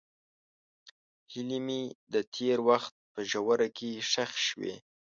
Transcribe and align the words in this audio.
هیلې 1.31 1.59
مې 1.65 1.81
د 2.13 2.15
تېر 2.35 2.57
وخت 2.69 2.93
په 3.13 3.19
ژوره 3.29 3.67
کې 3.77 4.03
ښخې 4.11 4.41
شوې. 4.47 4.75